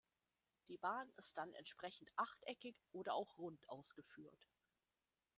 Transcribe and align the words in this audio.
Die 0.69 0.79
Bahn 0.79 1.11
ist 1.17 1.37
dann 1.37 1.53
entsprechend 1.53 2.09
achteckig 2.15 2.75
oder 2.91 3.13
auch 3.13 3.37
rund 3.37 3.69
ausgeführt. 3.69 4.47